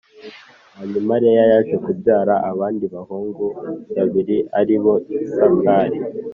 [0.77, 3.45] Hanyuma Leya yaje kubyara abandi bahungu
[3.95, 4.93] babiri ari bo
[5.23, 5.97] Isakari